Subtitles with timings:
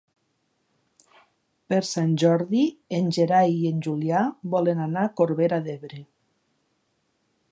[1.73, 2.63] Per Sant Jordi
[3.01, 4.23] en Gerai i en Julià
[4.57, 6.03] volen anar a Corbera d'Ebre.